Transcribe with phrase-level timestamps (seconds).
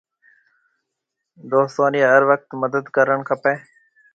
[1.51, 3.53] دوستون رِي هر وقت مدد ڪرڻ کپيَ۔